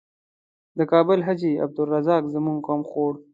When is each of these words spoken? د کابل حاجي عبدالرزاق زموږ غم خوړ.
د 0.77 0.79
کابل 0.91 1.19
حاجي 1.27 1.51
عبدالرزاق 1.65 2.23
زموږ 2.33 2.59
غم 2.67 2.81
خوړ. 2.89 3.13